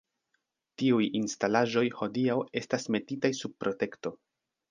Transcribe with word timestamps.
Tiuj 0.81 1.03
instalaĵoj 1.19 1.83
hodiaŭ 1.99 2.39
estas 2.63 2.89
metitaj 2.97 3.33
sub 3.43 3.55
protekto. 3.65 4.15